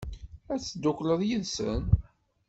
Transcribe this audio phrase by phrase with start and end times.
[0.53, 1.83] Ad teddukleḍ yid-sen?